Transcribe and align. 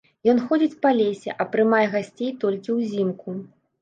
Ён 0.31 0.37
ходзіць 0.45 0.77
па 0.85 0.93
лесе, 1.01 1.35
а 1.45 1.47
прымае 1.55 1.85
гасцей 1.93 2.31
толькі 2.45 2.79
ўзімку. 2.79 3.29